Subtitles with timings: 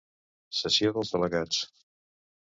[0.59, 1.59] Sessió dels delegats.